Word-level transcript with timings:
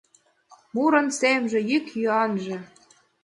—Мурын 0.73 1.07
семже, 1.19 1.59
йӱк-йӱанже. 1.69 2.57